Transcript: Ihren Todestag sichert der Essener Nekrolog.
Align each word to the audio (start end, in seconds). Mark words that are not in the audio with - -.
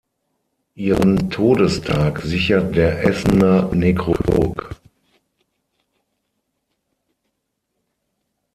Ihren 0.73 1.29
Todestag 1.29 2.23
sichert 2.23 2.75
der 2.75 3.03
Essener 3.05 3.69
Nekrolog. 3.75 4.71